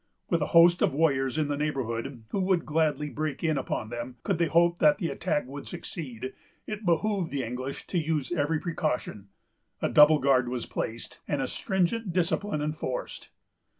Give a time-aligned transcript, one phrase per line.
[0.31, 4.15] With a host of warriors in the neighborhood, who would gladly break in upon them,
[4.23, 6.33] could they hope that the attack would succeed,
[6.65, 9.27] it behooved the English to use every precaution.
[9.79, 13.29] A double guard was placed, and a stringent discipline enforced.